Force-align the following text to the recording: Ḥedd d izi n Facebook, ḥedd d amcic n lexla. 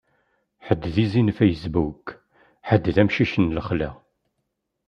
Ḥedd 0.65 0.83
d 0.93 0.95
izi 1.03 1.21
n 1.23 1.33
Facebook, 1.39 2.05
ḥedd 2.67 2.85
d 2.95 2.97
amcic 3.01 3.33
n 3.37 3.51
lexla. 3.55 3.89